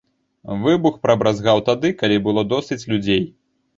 Выбух 0.63 0.95
прабразгаў 1.03 1.61
тады, 1.69 1.93
калі 2.03 2.17
было 2.29 2.41
досыць 2.55 2.83
людзей. 2.95 3.23